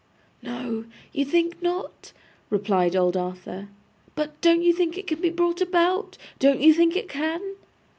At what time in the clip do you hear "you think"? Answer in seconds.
1.13-1.61, 4.63-4.97, 6.59-6.95